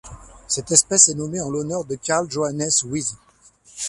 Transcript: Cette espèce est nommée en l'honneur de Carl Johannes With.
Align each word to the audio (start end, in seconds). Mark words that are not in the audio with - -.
Cette 0.47 0.71
espèce 0.71 1.09
est 1.09 1.13
nommée 1.13 1.41
en 1.41 1.51
l'honneur 1.51 1.85
de 1.85 1.93
Carl 1.95 2.25
Johannes 2.27 2.71
With. 2.85 3.15